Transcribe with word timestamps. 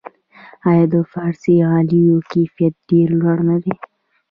آیا 0.69 0.85
د 0.93 0.95
فارسي 1.11 1.55
غالیو 1.69 2.17
کیفیت 2.31 2.75
ډیر 2.89 3.07
لوړ 3.19 3.37
نه 3.49 3.57
دی؟ 3.63 3.73